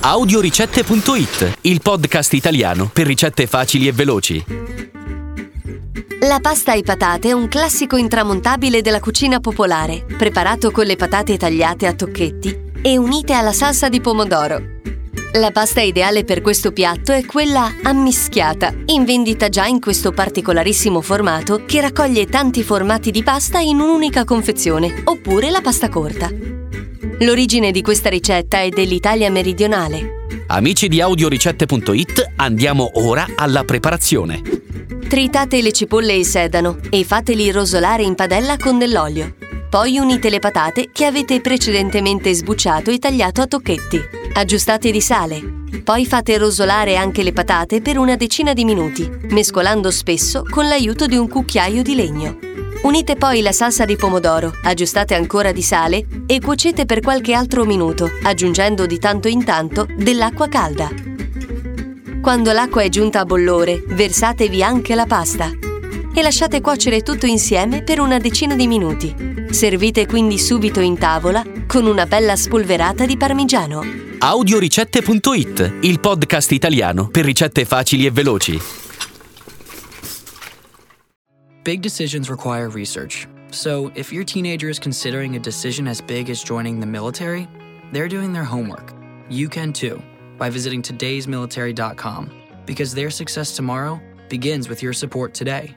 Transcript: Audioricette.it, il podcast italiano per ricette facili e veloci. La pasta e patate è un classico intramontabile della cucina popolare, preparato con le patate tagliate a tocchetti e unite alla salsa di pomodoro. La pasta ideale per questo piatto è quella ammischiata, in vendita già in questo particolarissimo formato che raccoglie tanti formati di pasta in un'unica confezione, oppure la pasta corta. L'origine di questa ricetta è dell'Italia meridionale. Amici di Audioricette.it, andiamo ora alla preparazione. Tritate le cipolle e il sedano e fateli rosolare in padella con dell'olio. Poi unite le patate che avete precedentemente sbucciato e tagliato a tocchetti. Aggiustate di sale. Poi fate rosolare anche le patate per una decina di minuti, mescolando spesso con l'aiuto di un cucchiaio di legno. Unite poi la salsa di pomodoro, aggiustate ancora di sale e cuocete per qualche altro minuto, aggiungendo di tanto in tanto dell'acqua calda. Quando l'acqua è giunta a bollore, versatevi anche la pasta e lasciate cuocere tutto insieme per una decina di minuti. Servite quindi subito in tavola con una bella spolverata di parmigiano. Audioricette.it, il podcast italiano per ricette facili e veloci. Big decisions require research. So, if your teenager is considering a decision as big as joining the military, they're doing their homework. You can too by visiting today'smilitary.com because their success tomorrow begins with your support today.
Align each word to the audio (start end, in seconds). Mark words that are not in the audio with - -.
Audioricette.it, 0.00 1.58
il 1.62 1.80
podcast 1.80 2.32
italiano 2.32 2.90
per 2.92 3.06
ricette 3.06 3.46
facili 3.46 3.86
e 3.86 3.92
veloci. 3.92 4.44
La 6.22 6.40
pasta 6.40 6.74
e 6.74 6.82
patate 6.82 7.28
è 7.28 7.32
un 7.32 7.48
classico 7.48 7.96
intramontabile 7.96 8.82
della 8.82 9.00
cucina 9.00 9.38
popolare, 9.40 10.04
preparato 10.18 10.70
con 10.70 10.86
le 10.86 10.96
patate 10.96 11.36
tagliate 11.36 11.86
a 11.86 11.94
tocchetti 11.94 12.70
e 12.82 12.96
unite 12.96 13.32
alla 13.32 13.52
salsa 13.52 13.88
di 13.88 14.00
pomodoro. 14.00 14.60
La 15.34 15.50
pasta 15.50 15.80
ideale 15.80 16.24
per 16.24 16.40
questo 16.40 16.72
piatto 16.72 17.12
è 17.12 17.24
quella 17.24 17.72
ammischiata, 17.82 18.74
in 18.86 19.04
vendita 19.04 19.48
già 19.48 19.66
in 19.66 19.80
questo 19.80 20.12
particolarissimo 20.12 21.00
formato 21.00 21.64
che 21.64 21.80
raccoglie 21.80 22.26
tanti 22.26 22.62
formati 22.62 23.10
di 23.10 23.22
pasta 23.22 23.58
in 23.58 23.80
un'unica 23.80 24.24
confezione, 24.24 25.02
oppure 25.04 25.50
la 25.50 25.60
pasta 25.60 25.88
corta. 25.88 26.61
L'origine 27.22 27.70
di 27.70 27.82
questa 27.82 28.08
ricetta 28.08 28.62
è 28.62 28.68
dell'Italia 28.68 29.30
meridionale. 29.30 30.26
Amici 30.48 30.88
di 30.88 31.00
Audioricette.it, 31.00 32.32
andiamo 32.34 32.90
ora 32.94 33.26
alla 33.36 33.62
preparazione. 33.62 34.40
Tritate 35.08 35.62
le 35.62 35.70
cipolle 35.70 36.14
e 36.14 36.18
il 36.18 36.26
sedano 36.26 36.78
e 36.90 37.04
fateli 37.04 37.52
rosolare 37.52 38.02
in 38.02 38.16
padella 38.16 38.56
con 38.56 38.76
dell'olio. 38.76 39.36
Poi 39.70 39.98
unite 39.98 40.30
le 40.30 40.40
patate 40.40 40.88
che 40.90 41.04
avete 41.04 41.40
precedentemente 41.40 42.34
sbucciato 42.34 42.90
e 42.90 42.98
tagliato 42.98 43.40
a 43.40 43.46
tocchetti. 43.46 44.00
Aggiustate 44.32 44.90
di 44.90 45.00
sale. 45.00 45.40
Poi 45.84 46.04
fate 46.04 46.36
rosolare 46.38 46.96
anche 46.96 47.22
le 47.22 47.32
patate 47.32 47.80
per 47.80 47.98
una 47.98 48.16
decina 48.16 48.52
di 48.52 48.64
minuti, 48.64 49.08
mescolando 49.28 49.92
spesso 49.92 50.42
con 50.50 50.66
l'aiuto 50.66 51.06
di 51.06 51.16
un 51.16 51.28
cucchiaio 51.28 51.82
di 51.82 51.94
legno. 51.94 52.36
Unite 52.82 53.14
poi 53.14 53.42
la 53.42 53.52
salsa 53.52 53.84
di 53.84 53.94
pomodoro, 53.94 54.52
aggiustate 54.64 55.14
ancora 55.14 55.52
di 55.52 55.62
sale 55.62 56.04
e 56.26 56.40
cuocete 56.40 56.84
per 56.84 57.00
qualche 57.00 57.32
altro 57.32 57.64
minuto, 57.64 58.10
aggiungendo 58.22 58.86
di 58.86 58.98
tanto 58.98 59.28
in 59.28 59.44
tanto 59.44 59.86
dell'acqua 59.96 60.48
calda. 60.48 60.90
Quando 62.20 62.50
l'acqua 62.50 62.82
è 62.82 62.88
giunta 62.88 63.20
a 63.20 63.24
bollore, 63.24 63.84
versatevi 63.86 64.64
anche 64.64 64.96
la 64.96 65.06
pasta 65.06 65.48
e 66.12 66.22
lasciate 66.22 66.60
cuocere 66.60 67.02
tutto 67.02 67.26
insieme 67.26 67.82
per 67.82 68.00
una 68.00 68.18
decina 68.18 68.56
di 68.56 68.66
minuti. 68.66 69.14
Servite 69.50 70.06
quindi 70.06 70.38
subito 70.38 70.80
in 70.80 70.98
tavola 70.98 71.44
con 71.68 71.86
una 71.86 72.06
bella 72.06 72.34
spolverata 72.34 73.06
di 73.06 73.16
parmigiano. 73.16 73.82
Audioricette.it, 74.18 75.74
il 75.82 76.00
podcast 76.00 76.50
italiano 76.50 77.08
per 77.08 77.24
ricette 77.24 77.64
facili 77.64 78.06
e 78.06 78.10
veloci. 78.10 78.81
Big 81.64 81.80
decisions 81.80 82.28
require 82.28 82.68
research. 82.70 83.28
So, 83.52 83.92
if 83.94 84.12
your 84.12 84.24
teenager 84.24 84.68
is 84.68 84.78
considering 84.78 85.36
a 85.36 85.38
decision 85.38 85.86
as 85.86 86.00
big 86.00 86.30
as 86.30 86.42
joining 86.42 86.80
the 86.80 86.86
military, 86.86 87.48
they're 87.92 88.08
doing 88.08 88.32
their 88.32 88.44
homework. 88.44 88.92
You 89.28 89.48
can 89.48 89.72
too 89.72 90.02
by 90.38 90.50
visiting 90.50 90.82
today'smilitary.com 90.82 92.30
because 92.66 92.94
their 92.94 93.10
success 93.10 93.54
tomorrow 93.54 94.00
begins 94.28 94.68
with 94.68 94.82
your 94.82 94.92
support 94.92 95.34
today. 95.34 95.76